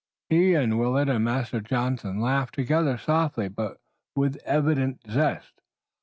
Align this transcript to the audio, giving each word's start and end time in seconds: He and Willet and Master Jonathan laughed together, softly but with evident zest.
He 0.31 0.55
and 0.55 0.79
Willet 0.79 1.09
and 1.09 1.23
Master 1.23 1.61
Jonathan 1.61 2.19
laughed 2.21 2.55
together, 2.55 2.97
softly 2.97 3.49
but 3.49 3.77
with 4.15 4.37
evident 4.45 4.99
zest. 5.07 5.61